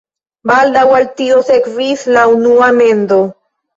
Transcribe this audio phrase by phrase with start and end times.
[0.51, 3.21] Baldaŭ al tio sekvis la unua mendo.